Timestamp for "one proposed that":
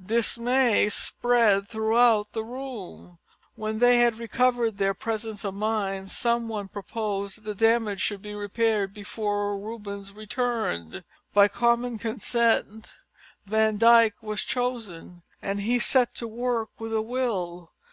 6.46-7.42